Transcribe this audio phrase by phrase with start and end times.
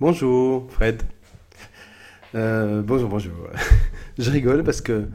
[0.00, 1.02] Bonjour, Fred.
[2.34, 3.50] Euh, bonjour, bonjour.
[4.18, 5.10] je rigole parce que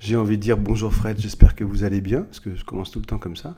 [0.00, 1.18] j'ai envie de dire bonjour, Fred.
[1.18, 3.56] J'espère que vous allez bien, parce que je commence tout le temps comme ça.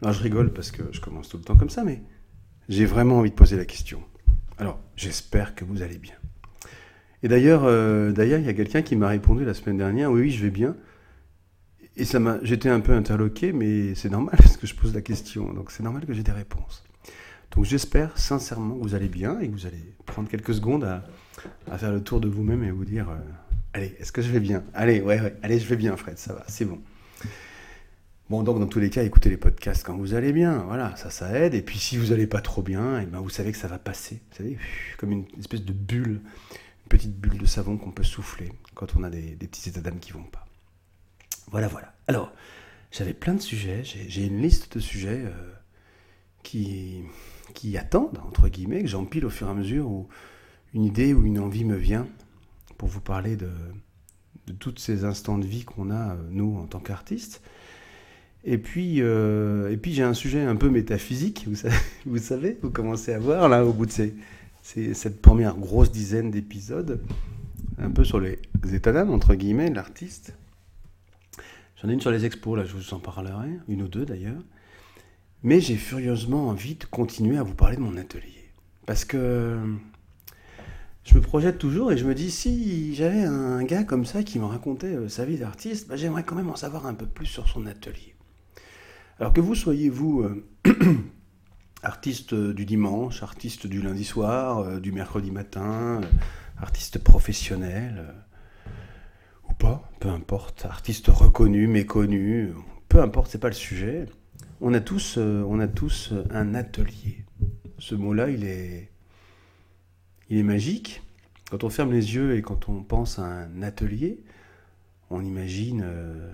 [0.00, 2.04] Non, je rigole parce que je commence tout le temps comme ça, mais
[2.68, 4.00] j'ai vraiment envie de poser la question.
[4.58, 6.14] Alors, j'espère que vous allez bien.
[7.24, 10.12] Et d'ailleurs, euh, d'ailleurs, il y a quelqu'un qui m'a répondu la semaine dernière.
[10.12, 10.76] Oui, oui, je vais bien.
[11.96, 15.02] Et ça m'a, j'étais un peu interloqué, mais c'est normal parce que je pose la
[15.02, 15.52] question.
[15.52, 16.84] Donc c'est normal que j'ai des réponses.
[17.54, 21.78] Donc j'espère sincèrement que vous allez bien et que vous allez prendre quelques secondes à,
[21.78, 23.18] faire le tour de vous-même et vous dire euh,
[23.74, 24.62] Allez, est-ce que je vais bien?
[24.74, 26.80] Allez, ouais, ouais, allez, je vais bien, Fred, ça va, c'est bon.
[28.28, 31.10] Bon, donc dans tous les cas, écoutez les podcasts quand vous allez bien, voilà, ça,
[31.10, 31.54] ça aide.
[31.54, 33.68] Et puis si vous n'allez pas trop bien, et eh ben, vous savez que ça
[33.68, 34.58] va passer, vous savez,
[34.98, 36.20] comme une espèce de bulle,
[36.84, 39.98] une petite bulle de savon qu'on peut souffler quand on a des, petits états d'âme
[39.98, 40.46] qui vont pas.
[41.50, 41.92] Voilà, voilà.
[42.08, 42.32] Alors,
[42.90, 45.52] j'avais plein de sujets, j'ai une liste de sujets euh,
[46.42, 47.02] qui,
[47.54, 50.08] qui attendent, entre guillemets, que j'empile au fur et à mesure où
[50.74, 52.06] une idée ou une envie me vient
[52.78, 53.50] pour vous parler de,
[54.46, 57.42] de tous ces instants de vie qu'on a, euh, nous, en tant qu'artistes.
[58.44, 62.70] Et puis, euh, puis j'ai un sujet un peu métaphysique, vous savez, vous, savez, vous
[62.70, 64.14] commencez à voir, là, au bout de ces,
[64.62, 67.00] cette première grosse dizaine d'épisodes,
[67.78, 68.38] un peu sur les
[68.72, 70.34] états d'âme, entre guillemets, de l'artiste.
[71.76, 74.42] J'en ai une sur les expos, là, je vous en parlerai, une ou deux d'ailleurs.
[75.44, 78.50] Mais j'ai furieusement envie de continuer à vous parler de mon atelier.
[78.86, 79.58] Parce que
[81.04, 84.38] je me projette toujours et je me dis, si j'avais un gars comme ça qui
[84.38, 87.26] me racontait euh, sa vie d'artiste, bah, j'aimerais quand même en savoir un peu plus
[87.26, 88.14] sur son atelier.
[89.18, 90.46] Alors que vous soyez, vous, euh,
[91.82, 96.00] artiste du dimanche, artiste du lundi soir, euh, du mercredi matin,
[96.56, 98.14] artiste professionnel,
[99.50, 102.52] ou pas, peu importe, artiste reconnu, méconnu,
[102.88, 104.06] peu importe, c'est pas le sujet
[104.60, 107.24] on a tous, euh, tous un atelier.
[107.78, 108.90] Ce mot-là, il est,
[110.30, 111.02] il est magique.
[111.50, 114.20] Quand on ferme les yeux et quand on pense à un atelier,
[115.10, 116.32] on imagine euh,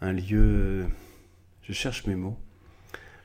[0.00, 0.86] un lieu.
[1.62, 2.38] Je cherche mes mots.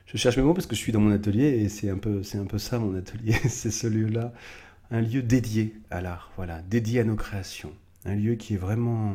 [0.06, 2.22] Je cherche mes mots parce que je suis dans mon atelier et c'est un peu,
[2.22, 3.32] c'est un peu ça mon atelier.
[3.48, 4.32] c'est ce lieu-là,
[4.90, 7.72] un lieu dédié à l'art, voilà, dédié à nos créations,
[8.04, 9.14] un lieu qui est vraiment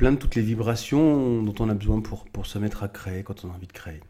[0.00, 3.22] plein de toutes les vibrations dont on a besoin pour, pour se mettre à créer
[3.22, 4.00] quand on a envie de créer.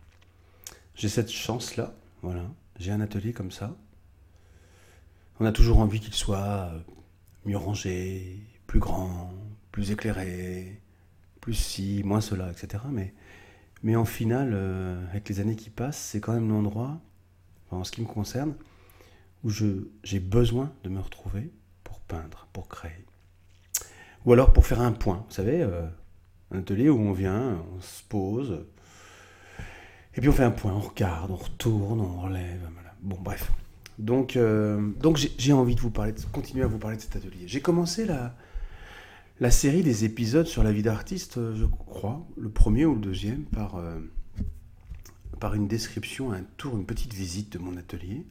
[0.95, 2.45] J'ai cette chance-là, voilà.
[2.78, 3.77] J'ai un atelier comme ça.
[5.41, 6.71] On a toujours envie qu'il soit
[7.45, 9.34] mieux rangé, plus grand,
[9.73, 10.81] plus éclairé,
[11.41, 12.84] plus ci, moins cela, etc.
[12.93, 13.12] Mais,
[13.83, 17.00] mais en final, euh, avec les années qui passent, c'est quand même l'endroit,
[17.73, 18.55] en ce qui me concerne,
[19.43, 21.50] où j'ai besoin de me retrouver
[21.83, 23.05] pour peindre, pour créer.
[24.26, 25.86] Ou alors pour faire un point, vous savez, euh,
[26.50, 28.66] un atelier où on vient, on se pose,
[30.14, 32.69] et puis on fait un point, on regarde, on retourne, on relève.
[33.00, 33.50] Bon, bref.
[33.98, 37.16] Donc, euh, donc j'ai envie de vous parler, de continuer à vous parler de cet
[37.16, 37.47] atelier.
[37.47, 38.34] J'ai commencé la,
[39.41, 43.00] la série des épisodes sur la vie d'artiste, euh, je crois, le premier ou le
[43.00, 43.82] deuxième, par,
[45.38, 48.26] par une description, un tour, une petite visite de mon atelier.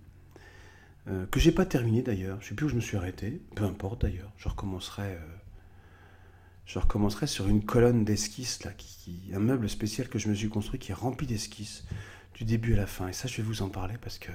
[1.32, 4.02] que j'ai pas terminé d'ailleurs, je sais plus où je me suis arrêté, peu importe
[4.02, 5.18] d'ailleurs, je recommencerai
[6.70, 8.70] je recommencerai sur une colonne d'esquisses, là,
[9.34, 11.84] un meuble spécial que je me suis construit qui est rempli d'esquisses,
[12.36, 13.08] du début à la fin.
[13.08, 14.30] Et ça, je vais vous en parler parce que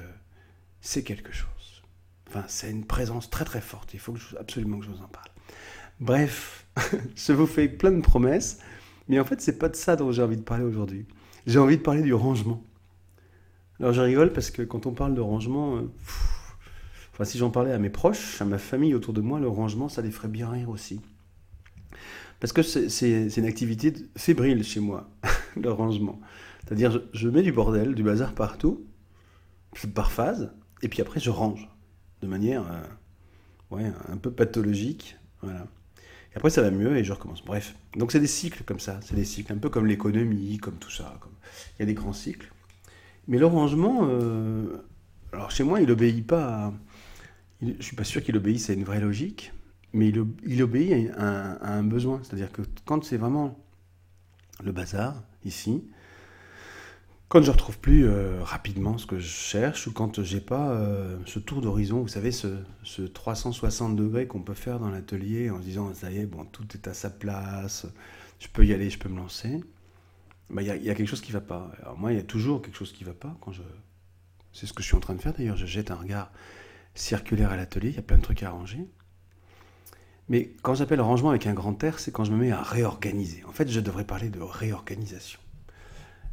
[0.80, 1.84] c'est quelque chose.
[2.26, 3.94] Enfin, c'est une présence très très forte.
[3.94, 5.28] Il faut absolument que je vous en parle.
[6.00, 6.66] Bref,
[7.14, 8.58] je vous fais plein de promesses,
[9.08, 11.06] mais en fait, c'est pas de ça dont j'ai envie de parler aujourd'hui.
[11.46, 12.64] J'ai envie de parler du rangement.
[13.78, 15.82] Alors, je rigole parce que quand on parle de rangement, euh,
[17.12, 19.88] enfin, si j'en parlais à mes proches, à ma famille autour de moi, le rangement,
[19.88, 21.00] ça les ferait bien rire aussi.
[22.44, 25.08] Parce que c'est une activité fébrile chez moi,
[25.56, 26.20] le rangement.
[26.62, 28.84] C'est-à-dire, je, mets du bordel, du bazar partout,
[29.94, 30.52] par phase,
[30.82, 31.66] et puis après, je range
[32.20, 35.16] de manière euh, ouais, un peu pathologique.
[35.40, 35.66] Voilà.
[36.34, 37.42] Et après, ça va mieux et je recommence.
[37.42, 37.76] Bref.
[37.96, 39.00] Donc, c'est des cycles comme ça.
[39.02, 41.18] C'est des cycles, un peu comme l'économie, comme tout ça.
[41.78, 42.52] Il y a des grands cycles.
[43.26, 44.84] Mais le rangement, euh,
[45.32, 46.74] alors chez moi, il n'obéit pas à...
[47.62, 49.54] Je ne suis pas sûr qu'il obéisse à une vraie logique
[49.94, 52.20] mais il, obéit à un, besoin.
[52.22, 53.58] C'est-à-dire que quand c'est vraiment
[54.62, 55.84] le bazar, ici,
[57.28, 60.72] quand je ne retrouve plus euh, rapidement ce que je cherche, ou quand j'ai pas
[60.72, 62.56] euh, ce tour d'horizon, vous savez, ce,
[63.06, 66.66] 360 degrés qu'on peut faire dans l'atelier en se disant, ça y est, bon, tout
[66.74, 67.86] est à sa place,
[68.40, 69.60] je peux y aller, je peux me lancer,
[70.50, 71.70] bah, il y, a quelque chose qui ne va pas.
[71.80, 73.62] Alors moi, il y a toujours quelque chose qui ne va pas quand je...
[74.52, 76.30] C'est ce que je suis en train de faire d'ailleurs, je jette un regard
[76.94, 78.88] circulaire à l'atelier, il y a plein de trucs à arranger.
[80.28, 83.44] Mais quand j'appelle rangement avec un grand R, c'est quand je me mets à réorganiser.
[83.46, 85.38] En fait, je devrais parler de réorganisation.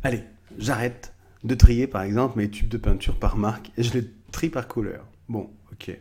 [0.04, 0.24] Allez,
[0.58, 4.50] j'arrête de trier par exemple mes tubes de peinture par marque et je les trie
[4.50, 5.06] par couleur.
[5.28, 5.98] Bon, ok.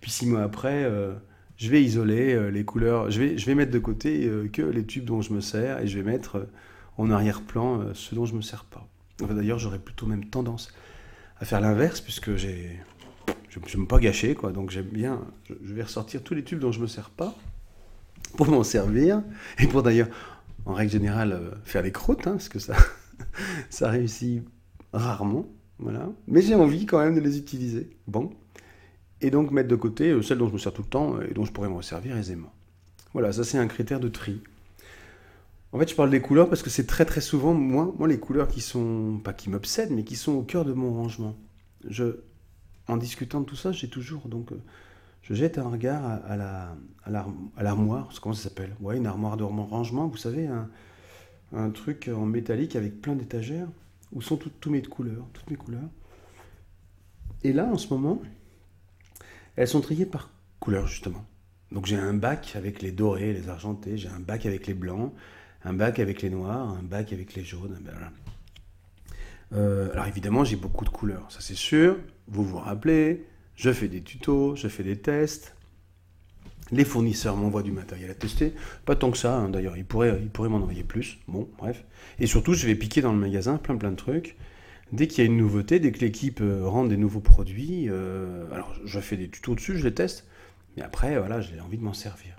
[0.00, 1.14] Puis six mois après, euh,
[1.56, 3.10] je vais isoler euh, les couleurs.
[3.10, 5.98] Je vais, mettre de côté euh, que les tubes dont je me sers et je
[5.98, 6.48] vais mettre
[6.98, 8.86] en arrière-plan ceux dont je me sers pas.
[9.18, 10.72] D'ailleurs, j'aurais plutôt même tendance
[11.38, 12.78] à faire l'inverse puisque j'ai,
[13.50, 14.52] je ne veux pas gâcher quoi.
[14.52, 15.20] Donc j'aime bien.
[15.48, 17.34] Je, vais ressortir tous les tubes dont je me sers pas
[18.36, 19.22] pour m'en servir
[19.58, 20.08] et pour d'ailleurs,
[20.64, 22.76] en règle générale, euh, faire les croûtes, hein, parce que ça,
[23.70, 24.42] ça réussit
[24.92, 25.46] rarement.
[26.28, 27.88] Mais j'ai envie quand même de les utiliser.
[28.06, 28.30] Bon.
[29.22, 31.26] Et donc mettre de côté euh, celles dont je me sers tout le temps euh,
[31.28, 32.52] et dont je pourrais me resservir aisément.
[33.12, 34.40] Voilà, ça c'est un critère de tri.
[35.72, 38.18] En fait, je parle des couleurs parce que c'est très très souvent, moi, moi, les
[38.18, 41.36] couleurs qui sont, pas qui m'obsèdent, mais qui sont au cœur de mon rangement.
[41.88, 42.16] Je,
[42.90, 44.60] en discutant de tout ça, j'ai toujours, donc, euh,
[45.22, 46.76] je jette un regard à, la,
[47.58, 48.74] l'armoire, comment ça s'appelle?
[48.80, 50.48] Ouais, une armoire de rangement, vous savez,
[51.52, 53.68] un, truc en métallique avec plein d'étagères
[54.12, 55.88] où sont toutes, mes couleurs, toutes mes couleurs.
[57.42, 58.20] Et là, en ce moment,
[59.56, 61.24] elles sont triées par couleur, justement.
[61.70, 65.12] Donc j'ai un bac avec les dorés, les argentés, j'ai un bac avec les blancs,
[65.64, 67.78] un bac avec les noirs, un bac avec les jaunes.
[67.80, 67.92] ben.
[69.52, 71.96] Euh, alors évidemment, j'ai beaucoup de couleurs, ça c'est sûr.
[72.30, 75.56] Vous vous rappelez, je fais des tutos, je fais des tests.
[76.72, 78.54] Les fournisseurs m'envoient du matériel à tester.
[78.84, 81.18] Pas tant que ça, hein, d'ailleurs, ils pourraient, ils pourraient m'en envoyer plus.
[81.26, 81.84] Bon, bref.
[82.20, 84.36] Et surtout, je vais piquer dans le magasin plein plein de trucs.
[84.92, 88.44] Dès qu'il y a une nouveauté, dès que l'équipe euh, rend des nouveaux produits, euh,
[88.52, 90.28] alors je fais des tutos dessus, je les teste.
[90.76, 92.36] Mais après, voilà, j'ai envie de m'en servir.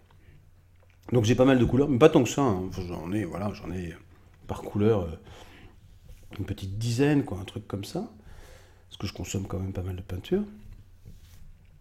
[1.12, 2.42] Donc j'ai pas mal de couleurs, mais pas tant que ça.
[2.42, 2.70] hein.
[2.88, 3.94] J'en ai, voilà, j'en ai
[4.48, 5.12] par couleur euh,
[6.40, 8.10] une petite dizaine, quoi, un truc comme ça.
[8.92, 10.44] Parce que je consomme quand même pas mal de peinture.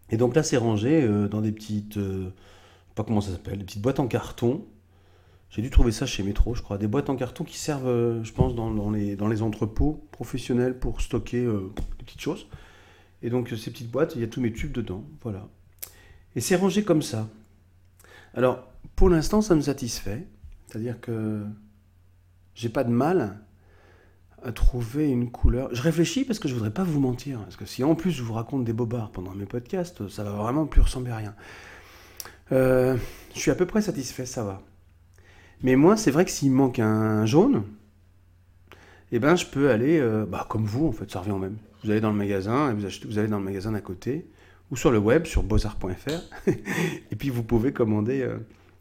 [0.09, 2.31] Et donc là, c'est rangé euh, dans des petites, euh,
[2.95, 4.65] pas comment ça s'appelle, des petites boîtes en carton.
[5.49, 6.77] J'ai dû trouver ça chez Métro, je crois.
[6.77, 10.07] Des boîtes en carton qui servent, euh, je pense, dans, dans les, dans les entrepôts
[10.11, 12.47] professionnels pour stocker des petites choses.
[13.21, 15.03] Et donc, ces petites boîtes, il y a tous mes tubes dedans.
[15.21, 15.49] Voilà.
[16.37, 17.27] Et c'est rangé comme ça.
[18.33, 18.65] Alors,
[18.95, 20.25] pour l'instant, ça me satisfait.
[20.67, 21.43] C'est-à-dire que
[22.55, 23.41] j'ai pas de mal
[24.43, 25.69] à trouver une couleur.
[25.73, 27.39] Je réfléchis parce que je voudrais pas vous mentir.
[27.39, 30.31] Parce que si en plus je vous raconte des bobards pendant mes podcasts, ça va
[30.31, 31.35] vraiment plus ressembler à rien.
[32.51, 32.97] Euh,
[33.33, 34.61] je suis à peu près satisfait, ça va.
[35.63, 37.63] Mais moi, c'est vrai que s'il manque un jaune,
[39.11, 41.57] eh ben, je peux aller, euh, bah, comme vous, en fait, ça revient au même.
[41.83, 44.27] Vous allez dans le magasin, et vous, achetez, vous allez dans le magasin d'à côté,
[44.71, 48.37] ou sur le web, sur beaux-arts.fr, et puis vous pouvez commander euh,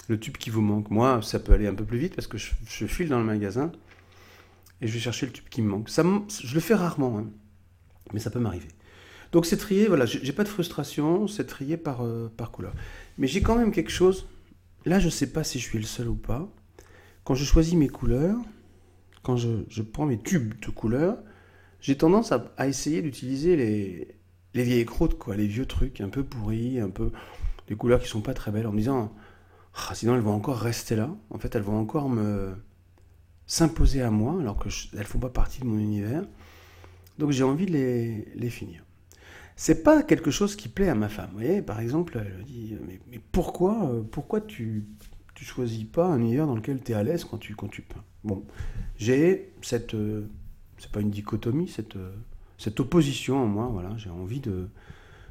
[0.09, 0.91] le tube qui vous manque.
[0.91, 3.71] Moi, ça peut aller un peu plus vite parce que je file dans le magasin
[4.81, 5.89] et je vais chercher le tube qui me manque.
[5.89, 7.31] Ça, je le fais rarement, hein,
[8.13, 8.69] mais ça peut m'arriver.
[9.33, 12.73] Donc c'est trié, voilà, j'ai pas de frustration, c'est trié par, euh, par couleur.
[13.17, 14.27] Mais j'ai quand même quelque chose,
[14.85, 16.49] là je sais pas si je suis le seul ou pas,
[17.23, 18.37] quand je choisis mes couleurs,
[19.23, 21.19] quand je, je prends mes tubes de couleurs,
[21.81, 24.09] j'ai tendance à, à essayer d'utiliser les,
[24.55, 27.13] les vieilles croûtes, quoi, les vieux trucs un peu pourris, un peu
[27.69, 29.15] des couleurs qui sont pas très belles, en me disant,
[29.75, 32.57] Ah, sinon elles vont encore rester là, en fait elles vont encore me
[33.51, 36.25] s'imposer à moi, alors que je- elles font pas partie de mon univers.
[37.19, 38.85] Donc j'ai envie de les, les finir.
[39.57, 41.31] C'est pas quelque chose qui plaît à ma femme.
[41.33, 44.85] Vous voyez, par exemple, elle dit Mais, mais pourquoi, euh, pourquoi tu,
[45.35, 47.83] tu choisis pas un univers dans lequel tu es à l'aise quand tu, quand tu
[47.83, 48.05] peins?
[48.25, 48.45] Bon,
[48.99, 49.95] j'ai cette.
[49.95, 50.29] euh,
[50.79, 52.13] c'est pas une dichotomie, cette, euh,
[52.59, 53.69] cette opposition en moi.
[53.73, 54.69] Voilà, j'ai envie de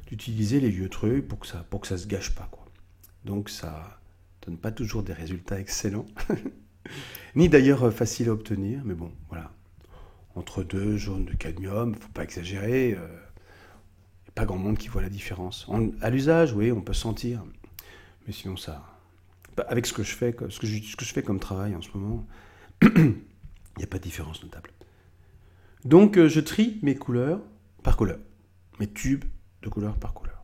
[0.08, 2.48] d'utiliser les vieux trucs pour que ça, pour que ça se gâche pas.
[2.52, 2.66] Quoi.
[3.24, 4.00] Donc ça
[4.46, 6.06] donne pas toujours des résultats excellents,
[7.36, 9.50] ni d'ailleurs euh, faciles à obtenir, mais bon, voilà.
[10.36, 12.94] Entre deux jaunes de cadmium, faut pas exagérer.
[12.94, 13.06] euh,
[14.26, 15.66] y a pas grand monde qui voit la différence.
[15.68, 17.42] En- à l'usage, oui, on peut sentir,
[18.26, 18.84] mais sinon ça.
[19.56, 22.26] bah, Avec ce que je fais comme travail en ce moment,
[22.82, 23.14] il
[23.78, 24.70] n'y a pas de différence notable.
[25.84, 27.40] Donc euh, je trie mes couleurs
[27.82, 28.18] par couleur,
[28.78, 29.24] mes tubes
[29.62, 30.39] de couleur par couleur.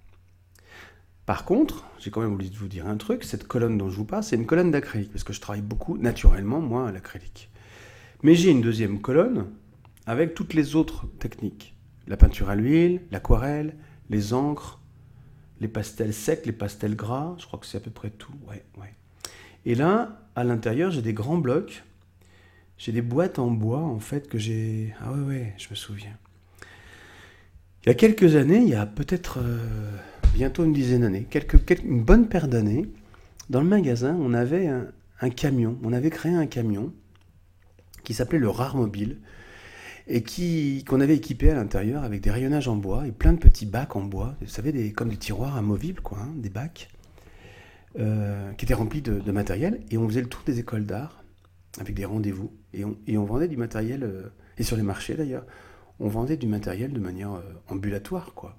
[1.26, 3.96] Par contre, j'ai quand même oublié de vous dire un truc, cette colonne dont je
[3.96, 7.50] vous parle, c'est une colonne d'acrylique, parce que je travaille beaucoup naturellement, moi, à l'acrylique.
[8.22, 9.46] Mais j'ai une deuxième colonne
[10.06, 11.74] avec toutes les autres techniques.
[12.06, 13.74] La peinture à l'huile, l'aquarelle,
[14.08, 14.80] les encres,
[15.60, 18.32] les pastels secs, les pastels gras, je crois que c'est à peu près tout.
[18.48, 18.94] Ouais, ouais.
[19.64, 21.82] Et là, à l'intérieur, j'ai des grands blocs.
[22.78, 24.94] J'ai des boîtes en bois, en fait, que j'ai...
[25.00, 26.16] Ah ouais, ouais, je me souviens.
[27.82, 29.96] Il y a quelques années, il y a peut-être euh,
[30.36, 31.26] bientôt une dizaine d'années,
[31.82, 32.84] une bonne paire d'années,
[33.48, 35.78] dans le magasin, on avait un, camion.
[35.82, 36.92] On avait créé un camion
[38.04, 39.18] qui s'appelait le Rare Mobile
[40.06, 43.38] et qui qu'on avait équipé à l'intérieur avec des rayonnages en bois et plein de
[43.38, 46.90] petits bacs en bois, vous savez, des, comme des tiroirs amovibles, quoi, hein, des bacs,
[47.98, 49.80] euh, qui étaient remplis de, matériel.
[49.90, 51.24] Et on faisait le tour des écoles d'art
[51.80, 52.52] avec des rendez-vous.
[52.74, 54.28] Et on, et on vendait du matériel, euh,
[54.58, 55.46] et sur les marchés d'ailleurs,
[55.98, 58.54] on vendait du matériel de manière euh, ambulatoire, quoi.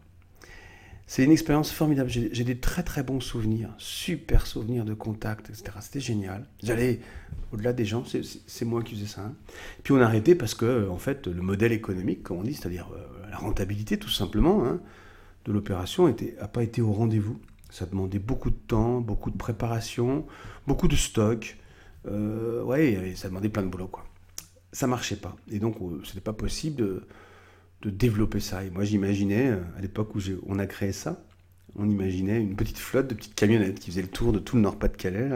[1.10, 2.10] C'est une expérience formidable.
[2.10, 5.72] J'ai des très très bons souvenirs, super souvenirs de contact, etc.
[5.80, 6.46] C'était génial.
[6.62, 7.00] J'allais
[7.54, 9.22] au-delà des gens, c'est moi qui faisais ça.
[9.22, 9.34] Hein.
[9.84, 12.90] Puis on a arrêté parce que, en fait, le modèle économique, comme on dit, c'est-à-dire
[12.94, 14.82] euh, la rentabilité tout simplement hein,
[15.46, 17.40] de l'opération, n'a pas été au rendez-vous.
[17.70, 20.26] Ça demandait beaucoup de temps, beaucoup de préparation,
[20.68, 21.56] beaucoup de stock.
[22.06, 24.06] Euh, ouais, ça demandait plein de boulot, quoi.
[24.74, 25.38] Ça marchait pas.
[25.50, 27.08] Et donc, euh, ce n'était pas possible de,
[27.82, 28.64] de, développer ça.
[28.64, 31.24] Et moi, j'imaginais, euh, à l'époque où on a créé ça,
[31.76, 34.62] on imaginait une petite flotte de petites camionnettes qui faisaient le tour de tout le
[34.64, 35.30] Nord-Pas-de-Calais,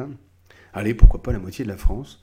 [0.73, 2.21] Allez, pourquoi pas la moitié de la France,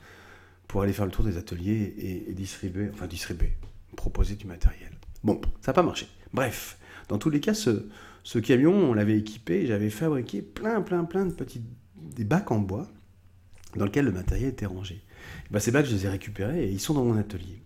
[0.67, 1.95] pour aller faire le tour des ateliers
[2.29, 3.53] et, distribuer, enfin distribuer,
[3.97, 4.91] proposer du matériel.
[5.23, 6.07] Bon, ça n'a pas marché.
[6.33, 11.27] Bref, dans tous les cas, ce, camion, on l'avait équipé, j'avais fabriqué plein, plein, plein
[11.27, 11.63] de petits
[11.97, 12.89] des bacs en bois
[13.77, 15.03] dans lesquels le matériel était rangé.
[15.51, 17.63] Ben, ces bacs, je les ai récupérés et ils sont dans mon atelier.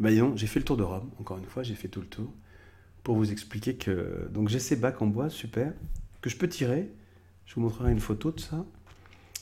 [0.00, 2.06] Ben, disons, j'ai fait le tour de Rome, encore une fois, j'ai fait tout le
[2.06, 2.32] tour
[3.02, 5.72] pour vous expliquer que donc j'ai ces bacs en bois, super,
[6.20, 6.90] que je peux tirer.
[7.46, 8.64] Je vous montrerai une photo de ça,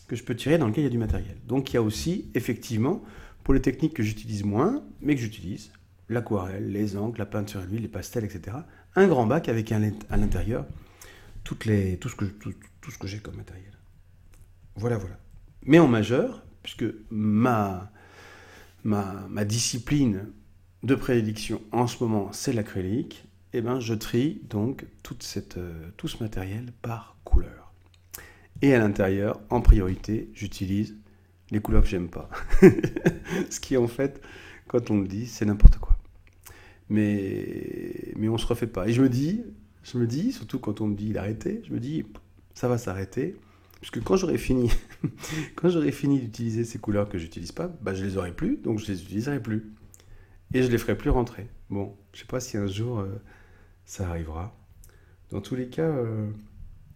[0.06, 1.36] que je peux tirer dans lequel il y a du matériel.
[1.46, 3.02] Donc il y a aussi, effectivement,
[3.44, 5.72] pour les techniques que j'utilise moins, mais que j'utilise,
[6.08, 8.56] l'aquarelle, les encres, la peinture à l'huile, les pastels, etc
[8.98, 10.66] un grand bac avec à l'intérieur
[11.44, 12.52] toutes les, tout ce que, tout,
[12.98, 13.72] que j'ai comme matériel.
[14.76, 15.18] Voilà, voilà.
[15.62, 17.90] Mais en majeur, puisque ma,
[18.84, 20.30] ma, ma discipline
[20.82, 26.08] de prédiction en ce moment, c'est l'acrylique, et eh ben, je trie donc euh, tout
[26.08, 27.72] ce matériel par couleur.
[28.60, 30.96] Et à l'intérieur, en priorité, j'utilise
[31.50, 32.28] les couleurs que j'aime pas.
[33.50, 34.20] ce qui, en fait,
[34.66, 35.98] quand on le dit, c'est n'importe quoi
[36.88, 38.88] mais, mais on se refait pas.
[38.88, 39.42] Et je me dis,
[39.82, 42.04] je me dis, surtout quand on me dit d'arrêter, je me dis,
[42.54, 43.36] ça va s'arrêter.
[43.80, 44.70] Puisque quand j'aurai fini,
[45.54, 48.78] quand j'aurai fini d'utiliser ces couleurs que j'utilise pas, bah je les aurai plus, donc
[48.80, 49.72] je les utiliserai plus.
[50.54, 51.48] Et je les ferai plus rentrer.
[51.68, 53.20] Bon, je sais pas si un jour euh,
[53.84, 54.56] ça arrivera.
[55.30, 56.30] Dans tous les cas, euh,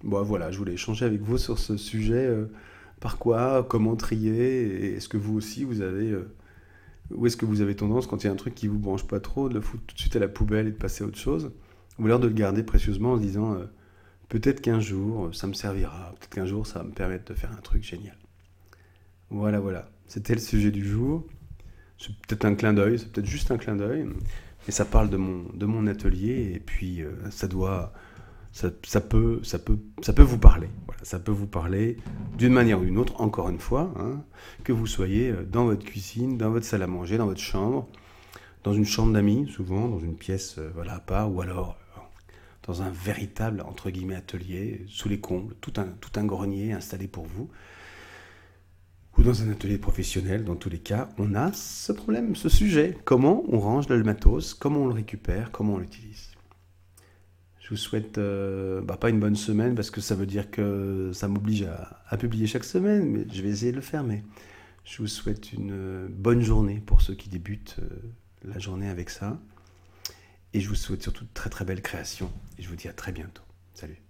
[0.03, 2.27] bon, voilà, je voulais échanger avec vous sur ce sujet.
[2.27, 2.47] Euh,
[3.01, 6.17] par quoi, comment trier, est-ce que vous aussi vous avez
[7.11, 9.07] ou est-ce que vous avez tendance, quand il y a un truc qui vous branche
[9.07, 11.09] pas trop, de le foutre tout de suite à la poubelle et de passer à
[11.09, 11.51] autre chose?
[11.99, 13.57] Ou alors de le garder précieusement en se disant
[14.29, 17.51] peut-être qu'un jour ça me servira, peut-être qu'un jour ça va me permettre de faire
[17.51, 18.17] un truc génial.
[19.31, 19.91] Voilà, voilà.
[20.07, 21.27] C'était le sujet du jour.
[21.99, 24.05] C'est peut-être un clin d'œil, c'est peut-être juste un clin d'œil,
[24.67, 27.93] mais ça parle de mon, de mon atelier et puis euh, ça doit
[28.53, 28.71] ça,
[29.01, 30.69] peut, ça, peut, ça peut vous parler.
[31.03, 31.97] Ça peut vous parler
[32.37, 34.23] d'une manière ou d'une autre, encore une fois, hein,
[34.63, 37.89] que vous soyez euh, dans votre cuisine, dans votre salle à manger, dans votre chambre,
[38.63, 41.77] dans une chambre d'amis, souvent, dans une pièce euh, voilà, à part, ou alors
[42.65, 47.09] dans un véritable, entre guillemets, atelier, sous les combles, tout un, tout un grenier installé
[47.09, 47.51] pour vous,
[49.19, 52.97] ou dans un atelier professionnel, dans tous les cas, on a ce problème, ce sujet.
[53.05, 56.31] Comment on range le matos, comment on le récupère, comment on l'utilise.
[57.61, 61.11] Je vous souhaite euh, bah, pas une bonne semaine parce que ça veut dire que
[61.15, 61.63] ça m'oblige
[62.09, 64.03] à, publier chaque semaine, mais je vais essayer de le faire.
[64.03, 64.25] Mais
[64.85, 67.89] je vous souhaite une bonne journée pour ceux qui débutent euh,
[68.45, 69.39] la journée avec ça.
[70.55, 72.31] Et je vous souhaite surtout de très très belles créations.
[72.59, 73.43] Et je vous dis à très bientôt.
[73.75, 74.03] Salut.